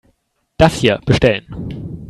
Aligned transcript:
Das 0.57 0.77
hier 0.81 0.99
bestellen. 1.05 1.95